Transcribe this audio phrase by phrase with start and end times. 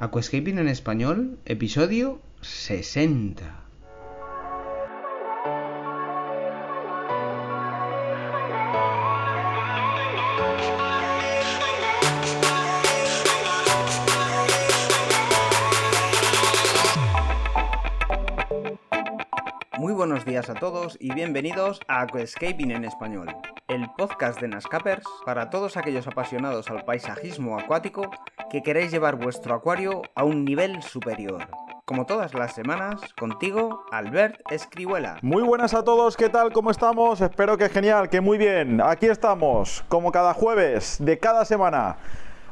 [0.00, 3.64] Aquascaping en español, episodio 60.
[19.78, 23.34] Muy buenos días a todos y bienvenidos a Aquascaping en español,
[23.66, 28.08] el podcast de Nascapers para todos aquellos apasionados al paisajismo acuático
[28.50, 31.46] que queréis llevar vuestro acuario a un nivel superior.
[31.84, 35.18] Como todas las semanas, contigo, Albert Escribuela.
[35.22, 36.52] Muy buenas a todos, ¿qué tal?
[36.52, 37.20] ¿Cómo estamos?
[37.20, 38.80] Espero que genial, que muy bien.
[38.80, 41.96] Aquí estamos, como cada jueves de cada semana,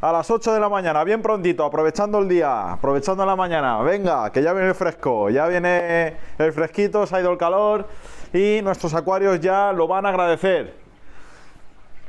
[0.00, 3.80] a las 8 de la mañana, bien prontito, aprovechando el día, aprovechando la mañana.
[3.80, 7.88] Venga, que ya viene el fresco, ya viene el fresquito, se ha ido el calor
[8.34, 10.74] y nuestros acuarios ya lo van a agradecer.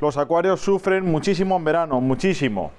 [0.00, 2.70] Los acuarios sufren muchísimo en verano, muchísimo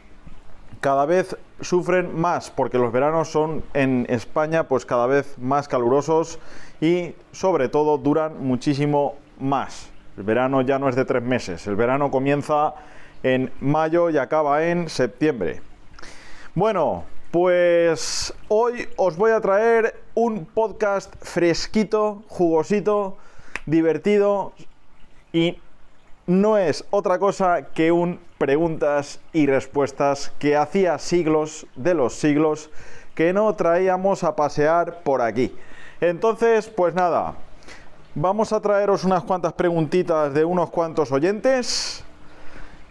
[0.81, 6.39] cada vez sufren más porque los veranos son en España pues cada vez más calurosos
[6.79, 9.89] y sobre todo duran muchísimo más.
[10.17, 12.75] El verano ya no es de tres meses, el verano comienza
[13.23, 15.61] en mayo y acaba en septiembre.
[16.55, 23.17] Bueno, pues hoy os voy a traer un podcast fresquito, jugosito,
[23.65, 24.53] divertido
[25.31, 25.59] y
[26.29, 32.69] no es otra cosa que un preguntas y respuestas que hacía siglos de los siglos
[33.15, 35.51] que no traíamos a pasear por aquí.
[35.99, 37.33] Entonces, pues nada,
[38.13, 42.03] vamos a traeros unas cuantas preguntitas de unos cuantos oyentes.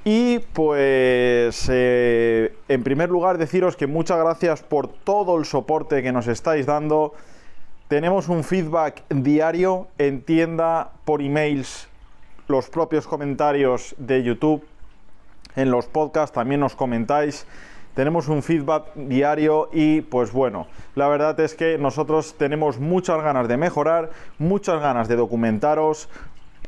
[0.04, 6.10] Y pues, eh, en primer lugar, deciros que muchas gracias por todo el soporte que
[6.10, 7.14] nos estáis dando.
[7.86, 11.87] Tenemos un feedback diario en tienda, por emails,
[12.48, 14.64] los propios comentarios de YouTube,
[15.54, 17.46] en los podcasts también nos comentáis.
[17.94, 23.48] Tenemos un feedback diario y pues bueno, la verdad es que nosotros tenemos muchas ganas
[23.48, 26.08] de mejorar, muchas ganas de documentaros.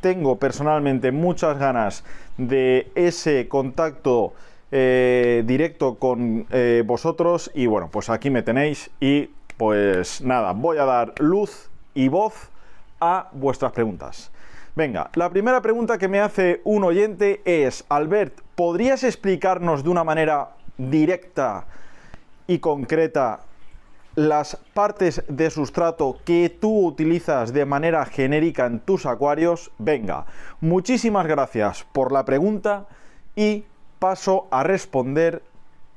[0.01, 2.05] Tengo personalmente muchas ganas
[2.37, 4.35] de ese contacto
[4.73, 10.79] eh, directo con eh, vosotros y bueno, pues aquí me tenéis y pues nada, voy
[10.79, 12.51] a dar luz y voz
[13.01, 14.31] a vuestras preguntas.
[14.77, 20.05] Venga, la primera pregunta que me hace un oyente es, Albert, ¿podrías explicarnos de una
[20.05, 21.67] manera directa
[22.47, 23.41] y concreta
[24.15, 29.73] las partes de sustrato que tú utilizas de manera genérica en tus acuarios?
[29.79, 30.27] Venga,
[30.61, 32.87] muchísimas gracias por la pregunta
[33.35, 33.65] y
[33.99, 35.43] paso a responder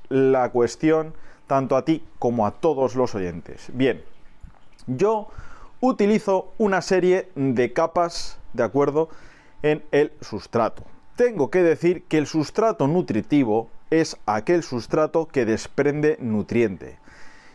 [0.10, 1.14] la cuestión
[1.46, 3.68] tanto a ti como a todos los oyentes.
[3.74, 4.04] Bien,
[4.88, 5.28] yo
[5.80, 9.10] utilizo una serie de capas de acuerdo
[9.62, 10.84] en el sustrato.
[11.16, 16.98] Tengo que decir que el sustrato nutritivo es aquel sustrato que desprende nutriente.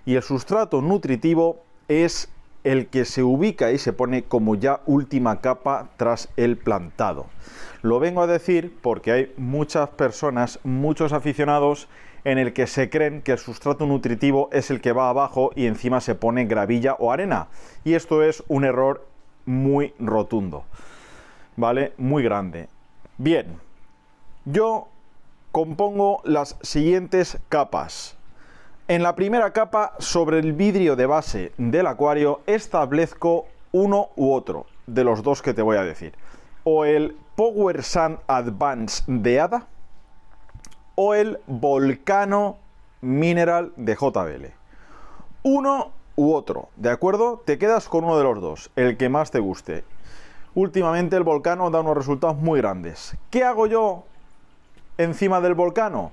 [0.07, 2.29] Y el sustrato nutritivo es
[2.65, 7.27] el que se ubica y se pone como ya última capa tras el plantado.
[7.83, 11.89] Lo vengo a decir porque hay muchas personas, muchos aficionados
[12.25, 15.67] en el que se creen que el sustrato nutritivo es el que va abajo y
[15.67, 17.49] encima se pone gravilla o arena.
[17.85, 19.08] Y esto es un error
[19.49, 20.65] muy rotundo.
[21.57, 21.95] ¿Vale?
[21.97, 22.69] Muy grande.
[23.17, 23.59] Bien,
[24.45, 24.89] yo
[25.53, 28.17] compongo las siguientes capas.
[28.89, 34.67] En la primera capa, sobre el vidrio de base del acuario, establezco uno u otro
[34.87, 36.13] de los dos que te voy a decir.
[36.65, 39.67] O el Power Sun Advance de ADA
[40.95, 42.59] o el Volcano
[43.01, 44.47] Mineral de JBL.
[45.43, 47.41] Uno u otro, ¿de acuerdo?
[47.45, 49.85] Te quedas con uno de los dos, el que más te guste.
[50.53, 53.17] Últimamente el volcano da unos resultados muy grandes.
[53.31, 54.03] ¿Qué hago yo
[54.97, 56.11] encima del volcano?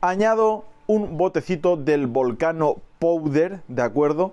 [0.00, 4.32] Añado un botecito del volcano powder, ¿de acuerdo?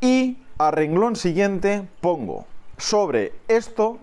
[0.00, 2.46] Y a renglón siguiente pongo
[2.78, 3.98] sobre esto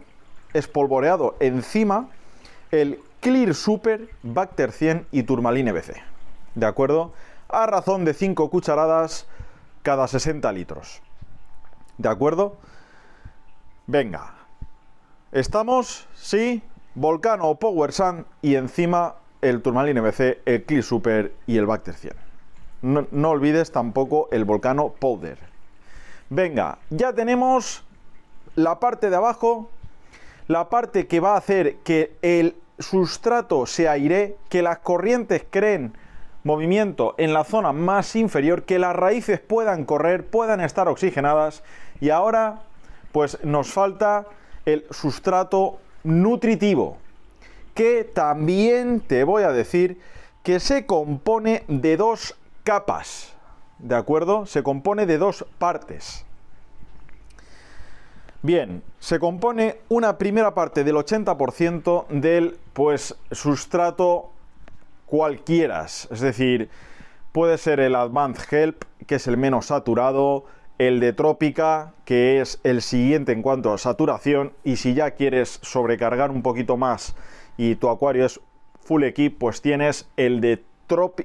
[0.53, 2.09] espolvoreado encima
[2.69, 5.95] el Clear Super Bacter 100 y Turmalin BC.
[6.53, 7.11] ¿De acuerdo?
[7.49, 9.25] A razón de 5 cucharadas
[9.83, 11.01] cada 60 litros.
[11.97, 12.57] ¿De acuerdo?
[13.85, 14.33] Venga.
[15.31, 16.63] Estamos, sí,
[16.95, 22.13] Volcano Power Sun y encima el Turmalin BC, el Clear Super y el Bacter 100.
[22.81, 25.37] No, no olvides tampoco el Volcano Powder.
[26.29, 27.83] Venga, ya tenemos
[28.55, 29.69] la parte de abajo,
[30.47, 35.93] la parte que va a hacer que el sustrato se aire, que las corrientes creen
[36.43, 41.63] movimiento en la zona más inferior, que las raíces puedan correr, puedan estar oxigenadas
[42.01, 42.61] y ahora
[43.11, 44.25] pues nos falta
[44.65, 46.97] el sustrato nutritivo,
[47.73, 49.99] que también te voy a decir
[50.43, 53.33] que se compone de dos capas,
[53.79, 54.45] ¿de acuerdo?
[54.45, 56.25] Se compone de dos partes.
[58.41, 64.32] Bien, se compone una primera parte del 80% del pues sustrato
[65.05, 66.69] cualquiera, es decir,
[67.31, 70.45] puede ser el Advanced Help, que es el menos saturado,
[70.77, 75.59] el de Trópica, que es el siguiente en cuanto a saturación, y si ya quieres
[75.61, 77.15] sobrecargar un poquito más
[77.57, 78.39] y tu acuario es
[78.81, 80.63] full equip, pues tienes el de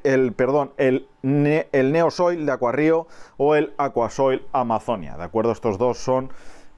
[0.04, 5.52] el, perdón, el, Neosoil de Aquarrío o el Aquasoil Amazonia, ¿de acuerdo?
[5.52, 6.30] Estos dos son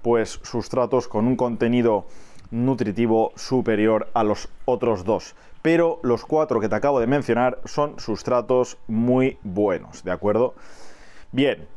[0.03, 2.07] pues sustratos con un contenido
[2.51, 5.37] nutritivo superior a los otros dos.
[5.63, 10.55] Pero los cuatro que te acabo de mencionar son sustratos muy buenos, ¿de acuerdo?
[11.33, 11.69] Bien,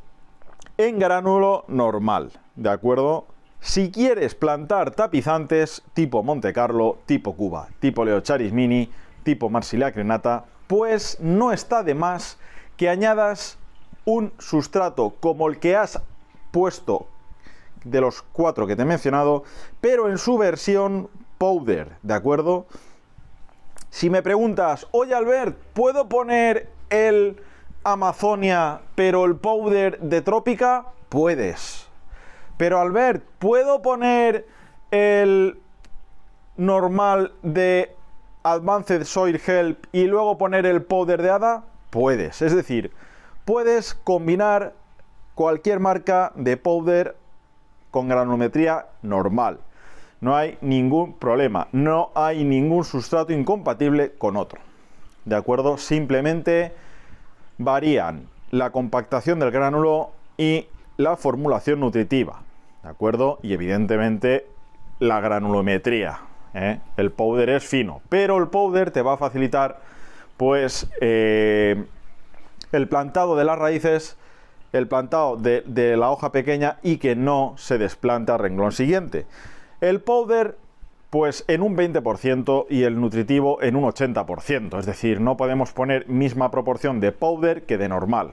[0.78, 3.26] en gránulo normal, ¿de acuerdo?
[3.60, 8.90] Si quieres plantar tapizantes tipo Monte Carlo, tipo Cuba, tipo Leocharis Mini,
[9.24, 12.38] tipo Marsilia Crenata, pues no está de más
[12.78, 13.58] que añadas
[14.06, 16.02] un sustrato como el que has
[16.52, 17.08] puesto
[17.84, 19.44] de los cuatro que te he mencionado,
[19.82, 22.66] pero en su versión powder, ¿de acuerdo?
[23.94, 27.40] Si me preguntas, oye Albert, ¿puedo poner el
[27.84, 30.88] Amazonia pero el powder de Trópica?
[31.10, 31.88] Puedes.
[32.58, 34.48] Pero Albert, ¿puedo poner
[34.90, 35.60] el
[36.58, 37.96] normal de
[38.42, 41.64] Advanced Soil Help y luego poner el powder de hada?
[41.92, 42.42] Puedes.
[42.42, 42.92] Es decir,
[43.46, 44.74] puedes combinar
[45.36, 47.16] cualquier marca de powder
[47.92, 49.60] con granulometría normal.
[50.24, 54.62] No hay ningún problema, no hay ningún sustrato incompatible con otro.
[55.26, 55.78] ¿De acuerdo?
[55.78, 56.72] Simplemente
[57.58, 62.42] varían la compactación del gránulo y la formulación nutritiva.
[62.84, 63.40] ¿De acuerdo?
[63.44, 64.48] Y evidentemente
[65.00, 66.22] la granulometría.
[66.54, 66.80] ¿eh?
[66.96, 69.82] El powder es fino, pero el powder te va a facilitar
[70.38, 71.84] pues eh,
[72.72, 74.16] el plantado de las raíces,
[74.72, 79.26] el plantado de, de, la hoja pequeña y que no se desplante al renglón siguiente.
[79.84, 80.58] El powder
[81.10, 86.08] pues en un 20% y el nutritivo en un 80%, es decir, no podemos poner
[86.08, 88.32] misma proporción de powder que de normal.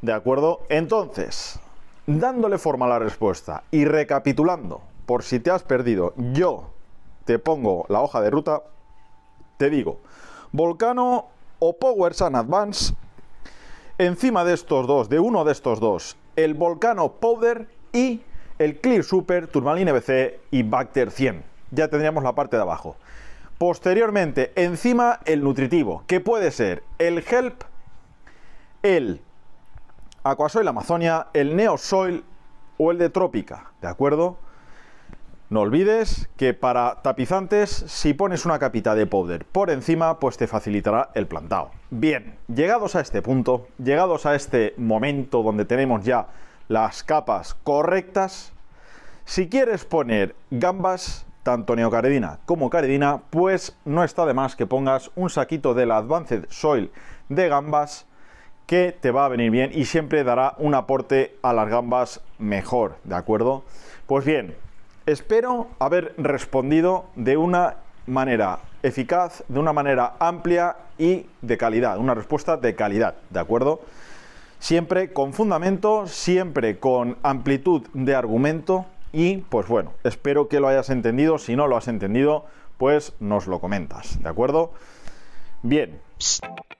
[0.00, 0.62] ¿De acuerdo?
[0.70, 1.60] Entonces,
[2.06, 6.70] dándole forma a la respuesta y recapitulando, por si te has perdido, yo
[7.26, 8.62] te pongo la hoja de ruta,
[9.58, 9.98] te digo,
[10.50, 11.26] Volcano
[11.58, 12.94] o Power Sun Advance,
[13.98, 18.22] encima de estos dos, de uno de estos dos, el Volcano Powder y
[18.58, 21.42] el Clear Super, Turmalin BC y Bacter 100.
[21.70, 22.96] Ya tendríamos la parte de abajo.
[23.58, 27.62] Posteriormente, encima el nutritivo, que puede ser el Help,
[28.82, 29.20] el
[30.22, 32.24] Aquasoil Amazonia, el Neosoil
[32.76, 34.38] o el de Trópica, ¿de acuerdo?
[35.50, 40.46] No olvides que para tapizantes, si pones una capita de powder por encima, pues te
[40.46, 41.70] facilitará el plantado.
[41.90, 46.26] Bien, llegados a este punto, llegados a este momento donde tenemos ya
[46.68, 48.52] las capas correctas,
[49.24, 55.10] si quieres poner gambas, tanto neocaredina como caredina, pues no está de más que pongas
[55.16, 56.90] un saquito de la Advanced Soil
[57.28, 58.06] de gambas
[58.66, 62.96] que te va a venir bien y siempre dará un aporte a las gambas mejor,
[63.04, 63.64] ¿de acuerdo?
[64.06, 64.54] Pues bien,
[65.08, 67.76] Espero haber respondido de una
[68.06, 73.80] manera eficaz, de una manera amplia y de calidad, una respuesta de calidad, ¿de acuerdo?
[74.58, 80.90] Siempre con fundamento, siempre con amplitud de argumento y pues bueno, espero que lo hayas
[80.90, 82.44] entendido, si no lo has entendido,
[82.76, 84.72] pues nos lo comentas, ¿de acuerdo?
[85.62, 86.00] Bien.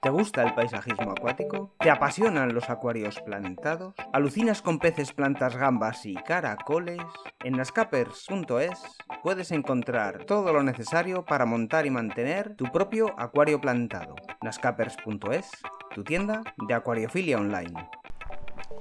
[0.01, 1.75] ¿Te gusta el paisajismo acuático?
[1.81, 3.95] ¿Te apasionan los acuarios plantados?
[4.13, 7.01] ¿Alucinas con peces, plantas, gambas y caracoles?
[7.43, 8.81] En nascapers.es
[9.25, 14.15] puedes encontrar todo lo necesario para montar y mantener tu propio acuario plantado.
[14.41, 15.51] nascapers.es,
[15.93, 17.75] tu tienda de acuariofilia online.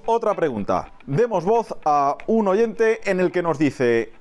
[0.05, 0.91] Otra pregunta.
[1.07, 4.13] Demos voz a un oyente en el que nos dice,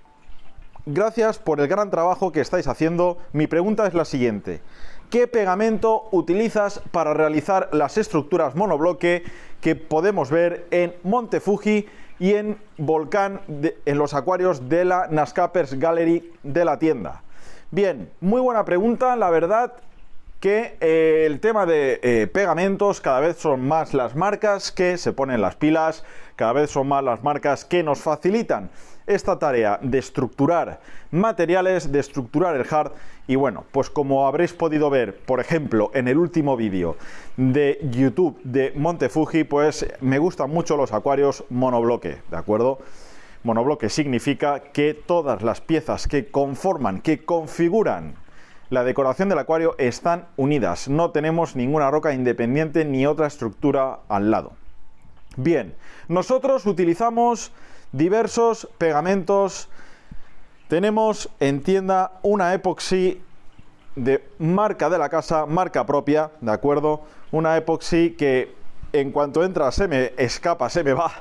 [0.87, 3.19] gracias por el gran trabajo que estáis haciendo.
[3.35, 4.62] Mi pregunta es la siguiente.
[5.11, 9.23] ¿Qué pegamento utilizas para realizar las estructuras monobloque
[9.61, 11.87] que podemos ver en Monte Fuji
[12.19, 13.41] y en Volcán,
[13.85, 17.23] en los acuarios de la Nascapers Gallery de la tienda?
[17.71, 19.75] Bien, muy buena pregunta, la verdad
[20.41, 25.13] que eh, el tema de eh, pegamentos cada vez son más las marcas que se
[25.13, 28.71] ponen las pilas, cada vez son más las marcas que nos facilitan
[29.07, 32.93] esta tarea de estructurar materiales, de estructurar el hard
[33.27, 36.97] y bueno, pues como habréis podido ver, por ejemplo, en el último vídeo
[37.37, 42.79] de YouTube de Monte Fuji, pues me gustan mucho los acuarios monobloque, ¿de acuerdo?
[43.43, 48.15] Monobloque significa que todas las piezas que conforman, que configuran
[48.71, 50.89] la decoración del acuario están unidas.
[50.89, 54.53] No tenemos ninguna roca independiente ni otra estructura al lado.
[55.37, 55.75] Bien,
[56.09, 57.52] nosotros utilizamos
[57.93, 59.69] diversos pegamentos.
[60.69, 63.21] Tenemos en tienda una epoxi
[63.97, 67.02] de marca de la casa, marca propia, ¿de acuerdo?
[67.33, 68.55] Una epoxi que
[68.95, 71.12] en cuanto entra se me escapa, se me va.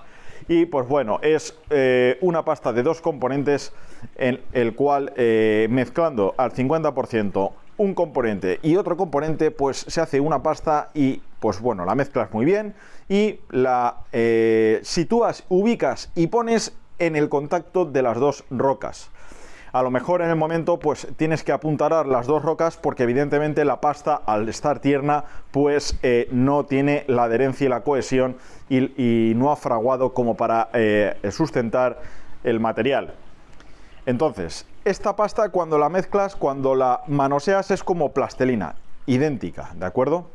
[0.48, 3.74] Y pues bueno, es eh, una pasta de dos componentes
[4.16, 10.22] en el cual eh, mezclando al 50% un componente y otro componente, pues se hace
[10.22, 12.74] una pasta y pues bueno, la mezclas muy bien
[13.10, 19.10] y la eh, sitúas, ubicas y pones en el contacto de las dos rocas.
[19.74, 23.66] A lo mejor en el momento pues tienes que apuntarar las dos rocas porque evidentemente
[23.66, 28.38] la pasta al estar tierna pues eh, no tiene la adherencia y la cohesión
[28.70, 32.00] y, no ha fraguado como para eh, sustentar
[32.46, 33.16] el material.
[34.06, 38.76] Entonces, esta pasta cuando la mezclas, cuando la manoseas es como plastelina,
[39.08, 40.30] idéntica, ¿de acuerdo?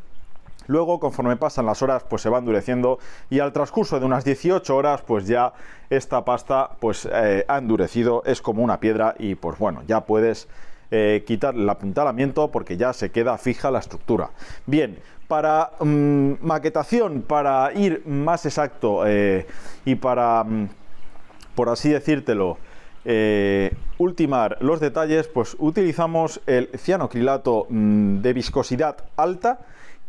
[0.70, 4.76] Luego, conforme pasan las horas, pues se va endureciendo y al transcurso de unas 18
[4.76, 5.52] horas, pues ya
[5.90, 10.46] esta pasta pues eh, ha endurecido, es como una piedra y pues bueno, ya puedes
[10.92, 14.30] eh, quitar el apuntalamiento porque ya se queda fija la estructura.
[14.64, 14.96] Bien,
[15.26, 19.48] para mm, maquetación, para ir más exacto eh,
[19.84, 20.68] y para, mm,
[21.56, 22.58] por así decírtelo,
[23.98, 29.58] ultimar los detalles, pues utilizamos el cianocrilato mm, de viscosidad alta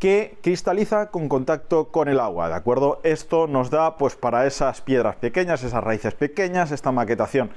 [0.02, 3.00] que cristaliza con contacto con el agua, ¿de acuerdo?
[3.04, 7.52] Esto nos da pues para esas piedras pequeñas, esas raíces pequeñas, esta maquetación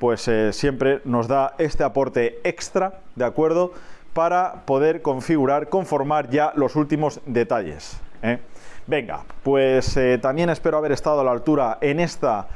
[0.00, 3.72] pues eh, siempre nos da este aporte extra, ¿de acuerdo?
[4.14, 8.00] Para poder configurar, conformar ya los últimos detalles.
[8.22, 8.40] ¿eh?
[8.88, 12.48] Venga, pues también espero haber estado a la altura en esta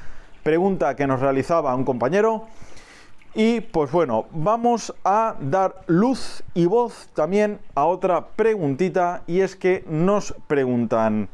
[0.42, 2.46] pregunta que nos realizaba un compañero.
[3.36, 9.56] Y pues bueno, vamos a dar luz y voz también a otra preguntita y es
[9.56, 11.28] que nos preguntan,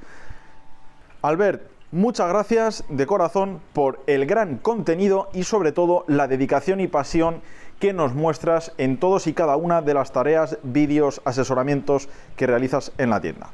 [1.20, 6.86] Albert, muchas gracias de corazón por el gran contenido y sobre todo la dedicación y
[6.86, 7.42] pasión
[7.78, 12.92] que nos muestras en todos y cada una de las tareas, vídeos, asesoramientos que realizas
[12.96, 13.50] en la tienda.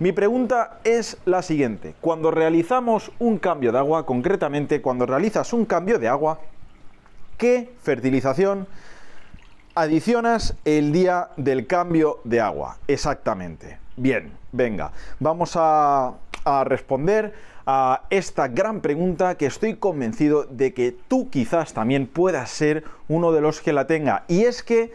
[0.00, 1.94] Mi pregunta es la siguiente.
[2.00, 6.40] Cuando realizamos un cambio de agua, concretamente cuando realizas un cambio de agua,
[7.38, 8.66] ¿qué fertilización
[9.74, 12.76] adicionas el día del cambio de agua?
[12.88, 13.78] Exactamente.
[13.96, 16.14] Bien, venga, vamos a,
[16.64, 17.34] responder
[17.66, 23.32] a esta gran pregunta que estoy convencido de que tú quizás también puedas ser uno
[23.32, 24.24] de los que la tenga.
[24.28, 24.92] Y es que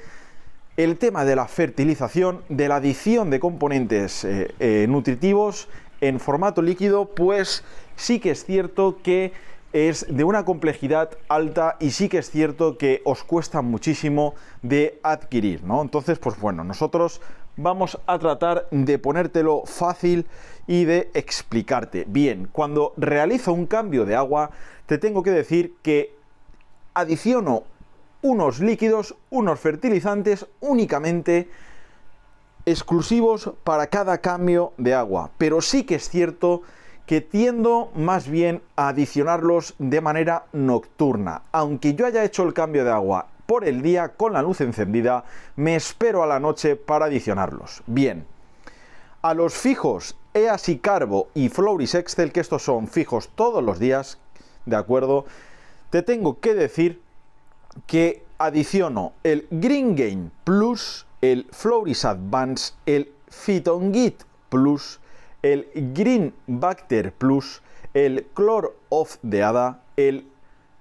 [0.78, 5.70] el tema de la fertilización, de la adición de componentes eh, eh, nutritivos
[6.02, 7.64] en formato líquido, pues
[7.96, 9.32] sí que es cierto que
[9.74, 15.00] es de una complejidad alta y sí que es cierto que os cuesta muchísimo de
[15.04, 15.82] adquirir, ¿no?
[15.82, 17.22] Entonces, pues bueno, nosotros
[17.58, 20.28] vamos a tratar de ponértelo fácil
[20.68, 22.06] y de explicarte.
[22.08, 24.52] Bien, cuando realizo un cambio de agua,
[24.86, 26.16] te tengo que decir que
[26.94, 27.64] adiciono
[28.22, 31.50] unos líquidos, unos fertilizantes únicamente
[32.66, 35.32] exclusivos para cada cambio de agua.
[35.38, 41.44] Pero sí que es cierto que tiendo más bien a adicionarlos de manera nocturna.
[41.52, 45.26] Aunque yo haya hecho el cambio de agua por el día con la luz encendida,
[45.56, 47.84] me espero a la noche para adicionarlos.
[47.86, 48.26] Bien,
[49.22, 53.80] a los fijos EAS y Carbo y Floris Excel, que estos son fijos todos los
[53.80, 54.18] días,
[54.66, 55.26] ¿de acuerdo?
[55.90, 57.02] Te tengo que decir
[57.86, 65.00] que adiciono el Green Game Plus, el Floris Advance, el Phytongit Plus,
[65.44, 67.62] el Green Bacter Plus,
[67.94, 70.26] el Chlor of de Hada, el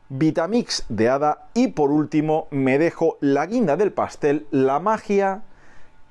[0.08, 5.42] Vitamix de Hada y por último me dejo la guinda del pastel, la magia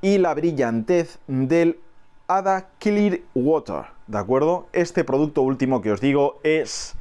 [0.02, 1.80] y la brillantez del
[2.28, 4.68] Hada Clear Water, ¿de acuerdo?
[4.74, 6.96] Este producto último que os digo es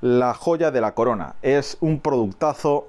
[0.00, 1.34] la joya de la corona.
[1.42, 2.88] Es un productazo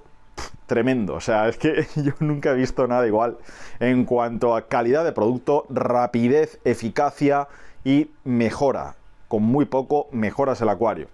[0.71, 1.15] tremendo.
[1.15, 3.37] O sea, es que yo nunca he visto nada igual
[3.81, 7.49] en cuanto a calidad de producto, rapidez, eficacia
[7.83, 8.95] y mejora.
[9.27, 11.09] Con muy poco mejoras el acuario.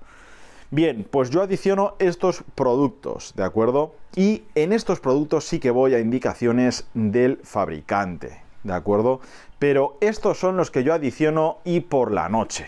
[0.69, 3.95] Bien, pues yo adiciono estos productos, ¿de acuerdo?
[4.15, 9.21] Y en estos productos sí que voy a indicaciones del fabricante, ¿de acuerdo?
[9.57, 12.67] Pero estos son los que yo adiciono y por la noche.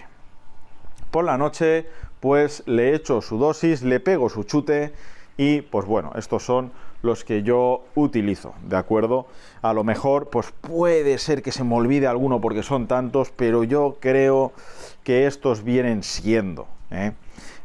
[1.11, 1.85] Por la noche
[2.19, 4.91] pues le echo su dosis, le pego su chute
[5.39, 9.25] y pues bueno, estos son los que yo utilizo, ¿de acuerdo?
[9.61, 13.63] A lo mejor pues puede ser que se me olvide alguno porque son tantos, pero
[13.63, 14.51] yo creo
[15.05, 16.67] que estos vienen siendo.
[16.91, 17.13] ¿eh?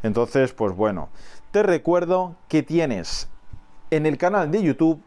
[0.04, 1.08] Entonces, pues bueno,
[1.50, 3.26] te recuerdo que tienes
[3.90, 5.02] en el canal de YouTube,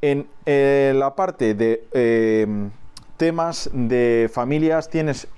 [0.00, 2.46] en eh, la parte de eh,
[3.18, 5.28] temas de familias, tienes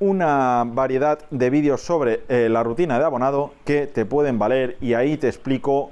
[0.00, 4.94] una variedad de vídeos sobre eh, la rutina de abonado que te pueden valer y
[4.94, 5.90] ahí te explico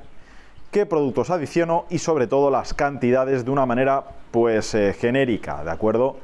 [0.70, 5.70] qué productos adiciono y sobre todo las cantidades de una manera pues eh, genérica, ¿de
[5.70, 6.16] acuerdo?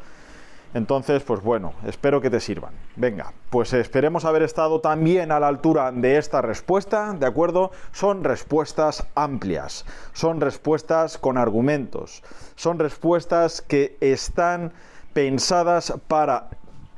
[0.75, 2.73] Entonces, pues bueno, espero que te sirvan.
[2.97, 7.73] Venga, pues esperemos haber estado también a la altura de esta respuesta, ¿de acuerdo?
[7.93, 9.85] Son respuestas amplias,
[10.15, 12.23] son respuestas con argumentos,
[12.55, 14.73] son respuestas que están
[15.13, 16.49] pensadas para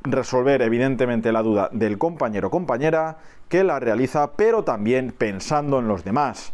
[0.05, 3.17] resolver evidentemente la duda del compañero o compañera
[3.49, 6.53] que la realiza, pero también pensando en los demás.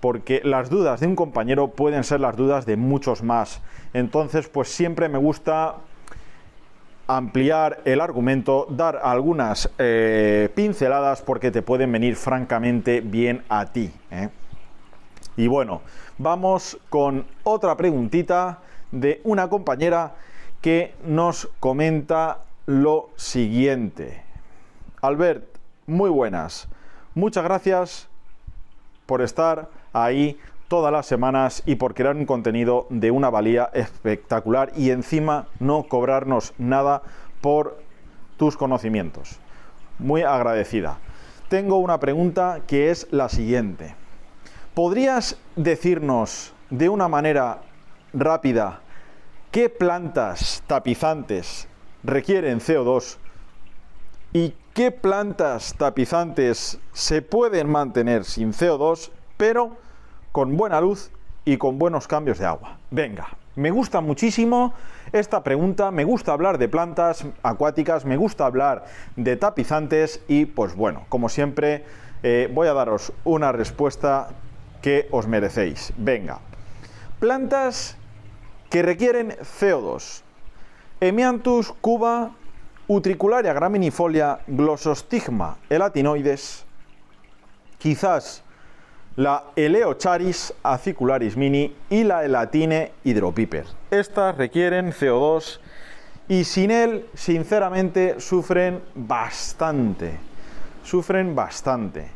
[0.00, 3.62] Porque las dudas de un compañero pueden ser las dudas de muchos más.
[3.94, 5.76] Entonces, pues siempre me gusta
[7.06, 13.92] ampliar el argumento, dar algunas eh, pinceladas porque te pueden venir francamente bien a ti.
[14.10, 14.28] ¿eh?
[15.36, 15.82] Y bueno,
[16.18, 18.58] vamos con otra preguntita
[18.90, 20.14] de una compañera
[20.60, 24.22] que nos comenta lo siguiente.
[25.00, 25.44] Albert,
[25.86, 26.68] muy buenas.
[27.14, 28.08] Muchas gracias
[29.06, 34.72] por estar ahí todas las semanas y por crear un contenido de una valía espectacular
[34.76, 37.02] y encima no cobrarnos nada
[37.40, 37.78] por
[38.36, 39.38] tus conocimientos.
[39.98, 40.98] Muy agradecida.
[41.48, 43.94] Tengo una pregunta que es la siguiente.
[44.74, 47.60] ¿Podrías decirnos de una manera
[48.12, 48.80] rápida
[49.52, 51.68] qué plantas tapizantes
[52.06, 53.18] requieren CO2
[54.32, 59.76] y qué plantas tapizantes se pueden mantener sin CO2, pero
[60.32, 61.10] con buena luz
[61.44, 62.78] y con buenos cambios de agua.
[62.90, 64.74] Venga, me gusta muchísimo
[65.12, 68.84] esta pregunta, me gusta hablar de plantas acuáticas, me gusta hablar
[69.16, 71.84] de tapizantes y pues bueno, como siempre
[72.22, 74.28] eh, voy a daros una respuesta
[74.82, 75.92] que os merecéis.
[75.96, 76.38] Venga,
[77.18, 77.96] plantas
[78.70, 80.25] que requieren CO2.
[81.00, 82.30] Emianthus cuba
[82.88, 86.64] utricularia graminifolia glossostigma elatinoides,
[87.78, 88.42] quizás
[89.16, 93.66] la Eleocharis acicularis mini y la Elatine hydropiper.
[93.90, 95.58] Estas requieren CO2
[96.28, 100.18] y sin él, sinceramente, sufren bastante.
[100.82, 102.08] Sufren bastante.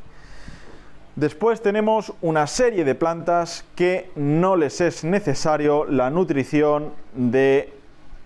[1.17, 7.80] Después tenemos una serie de plantas que no les es necesario la nutrición de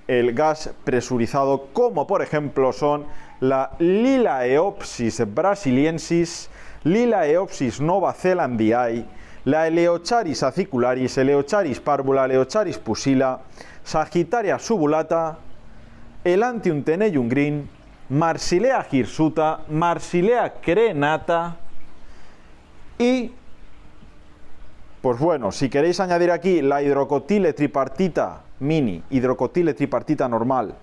[0.07, 3.07] el gas presurizado, como por ejemplo son
[3.41, 6.51] la Lilaeopsis brasiliensis,
[6.85, 9.05] Lilaeopsis novazelandiae,
[9.45, 13.41] la Eleocharis acicularis, Eleocharis parvula, Eleocharis pusila,
[13.83, 15.39] Sagittaria subulata,
[16.25, 17.69] Elantium tenellum green,
[18.09, 21.57] Marsilea hirsuta, Marsilea crenata
[22.99, 23.33] y
[25.03, 30.75] pues bueno, si queréis añadir aquí la hidrocotile tripartita mini, hidrocotile tripartita normal,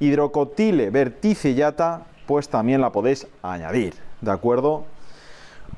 [0.00, 4.84] hidrocotile verticillata, pues también la podéis añadir, ¿de acuerdo?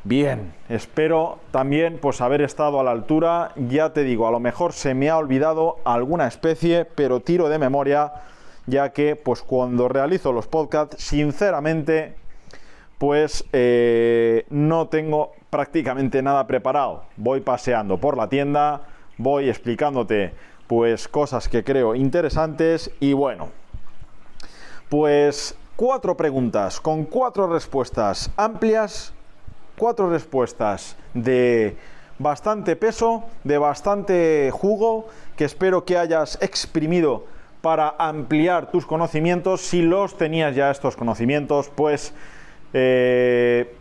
[0.02, 4.72] Bien, espero también pues haber estado a la altura, ya te digo, a lo mejor
[4.72, 8.12] se me ha olvidado alguna especie, pero tiro de memoria,
[8.66, 12.16] ya que pues cuando realizo los podcasts, sinceramente,
[12.98, 17.04] pues eh, no tengo prácticamente nada preparado.
[17.16, 18.82] Voy paseando por la tienda,
[19.16, 20.32] voy explicándote
[20.66, 23.48] pues cosas que creo interesantes y bueno,
[24.88, 29.12] pues cuatro preguntas con cuatro respuestas amplias,
[29.76, 31.76] cuatro respuestas de
[32.18, 37.24] bastante peso, de bastante jugo, que espero que hayas exprimido
[37.60, 39.62] para ampliar tus conocimientos.
[39.62, 42.12] Si los tenías ya estos conocimientos, pues
[42.72, 43.74] eh,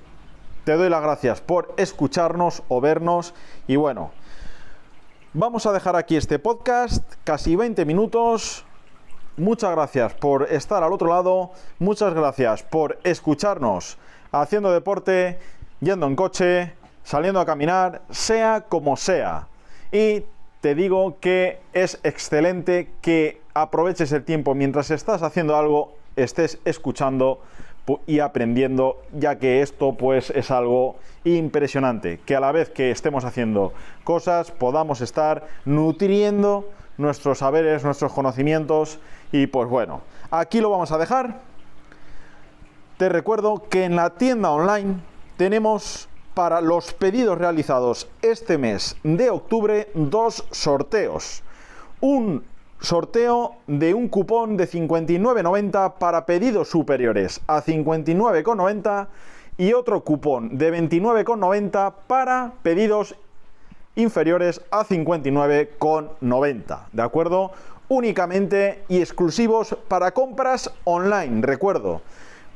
[0.63, 3.34] te doy las gracias por escucharnos o vernos
[3.67, 4.12] y bueno,
[5.36, 8.65] Vamos a dejar aquí este podcast, casi 20 minutos.
[9.36, 13.98] Muchas gracias por estar al otro lado, muchas gracias por escucharnos
[14.32, 15.39] haciendo deporte,
[15.80, 19.48] yendo en coche, saliendo a caminar, sea como sea.
[19.91, 20.24] Y
[20.62, 27.41] te digo que es excelente que aproveches el tiempo mientras estás haciendo algo, estés escuchando
[28.08, 33.26] y aprendiendo, ya que esto pues es algo impresionante, que a la vez que estemos
[33.26, 39.00] haciendo cosas podamos estar nutriendo nuestros saberes, nuestros conocimientos
[39.32, 41.41] y pues bueno, aquí lo vamos a dejar.
[42.98, 44.96] Te recuerdo que en la tienda online
[45.38, 51.43] tenemos para los pedidos realizados este mes de octubre dos sorteos.
[52.00, 52.43] Un
[52.84, 59.08] sorteo de un cupón de 59,90 para pedidos superiores a 59,90
[59.58, 63.15] y otro cupón de 29,90 para pedidos
[63.96, 66.80] inferiores a 59,90.
[66.91, 67.52] ¿De acuerdo?
[67.88, 71.41] Únicamente y exclusivos para compras online.
[71.41, 72.02] Recuerdo,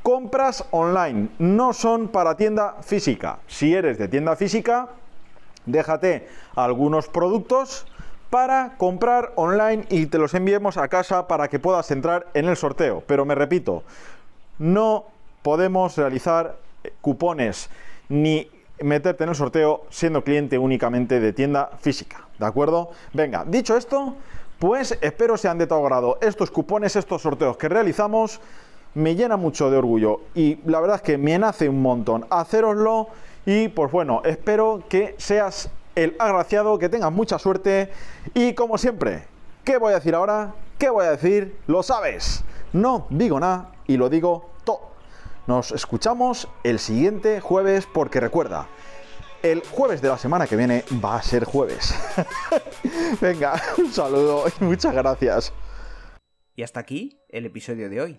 [0.02, 3.38] compras online, no son para tienda física.
[3.46, 4.88] Si eres de tienda física,
[5.64, 7.86] déjate algunos productos
[8.30, 12.56] para comprar online y te los enviemos a casa para que puedas entrar en el
[12.56, 13.02] sorteo.
[13.06, 13.82] Pero me repito,
[14.58, 15.04] no
[15.42, 16.56] podemos realizar
[17.00, 17.70] cupones
[18.08, 22.26] ni meterte en el sorteo siendo cliente únicamente de tienda física.
[22.38, 22.90] ¿De acuerdo?
[23.12, 24.14] Venga, dicho esto,
[24.58, 28.40] pues espero sean de tu agrado estos cupones, estos sorteos que realizamos.
[28.94, 33.08] Me llena mucho de orgullo y la verdad es que me nace un montón haceroslo
[33.44, 37.90] y pues bueno, espero que seas el agraciado, que tengas mucha suerte
[38.32, 39.24] y como siempre,
[39.64, 40.54] ¿qué voy a decir ahora?
[40.78, 41.58] ¿Qué voy a decir?
[41.66, 42.44] Lo sabes.
[42.72, 44.92] No digo nada y lo digo todo.
[45.48, 48.68] Nos escuchamos el siguiente jueves porque recuerda,
[49.42, 51.92] el jueves de la semana que viene va a ser jueves.
[53.20, 55.52] Venga, un saludo y muchas gracias.
[56.54, 58.18] Y hasta aquí el episodio de hoy.